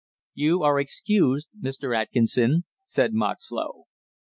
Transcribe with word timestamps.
"You 0.33 0.63
are 0.63 0.79
excused, 0.79 1.49
Mr. 1.61 1.95
Atkinson," 1.95 2.63
said 2.87 3.13
Moxlow. 3.13 3.83